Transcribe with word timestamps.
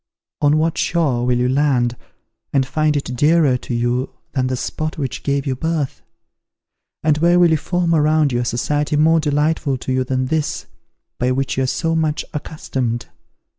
On 0.41 0.57
what 0.57 0.79
shore 0.79 1.27
will 1.27 1.37
you 1.37 1.47
land, 1.47 1.95
and 2.51 2.65
find 2.65 2.97
it 2.97 3.15
dearer 3.15 3.55
to 3.57 3.75
you 3.75 4.09
than 4.31 4.47
the 4.47 4.57
spot 4.57 4.97
which 4.97 5.21
gave 5.21 5.45
you 5.45 5.55
birth? 5.55 6.01
and 7.03 7.19
where 7.19 7.37
will 7.37 7.51
you 7.51 7.57
form 7.57 7.93
around 7.93 8.31
you 8.31 8.39
a 8.39 8.45
society 8.45 8.95
more 8.95 9.19
delightful 9.19 9.77
to 9.77 9.93
you 9.93 10.03
than 10.03 10.25
this, 10.25 10.65
by 11.19 11.29
which 11.31 11.55
you 11.55 11.61
are 11.61 11.67
so 11.67 11.93
much 11.95 12.25
accustomed? 12.33 13.09